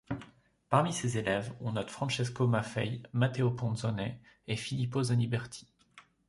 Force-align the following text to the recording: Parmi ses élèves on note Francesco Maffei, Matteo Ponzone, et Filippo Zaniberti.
Parmi 0.71 0.93
ses 0.93 1.19
élèves 1.19 1.53
on 1.61 1.73
note 1.73 1.91
Francesco 1.91 2.47
Maffei, 2.47 3.03
Matteo 3.13 3.51
Ponzone, 3.51 4.15
et 4.47 4.55
Filippo 4.55 5.03
Zaniberti. 5.03 5.67